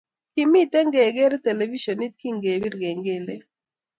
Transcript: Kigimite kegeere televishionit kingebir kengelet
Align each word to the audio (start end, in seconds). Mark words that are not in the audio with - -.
Kigimite 0.33 0.79
kegeere 0.93 1.37
televishionit 1.45 2.13
kingebir 2.21 2.73
kengelet 2.81 3.43